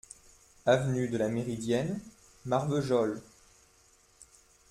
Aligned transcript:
Avenue 0.65 1.09
de 1.09 1.15
la 1.19 1.27
Méridienne, 1.29 1.99
Marvejols 2.45 3.21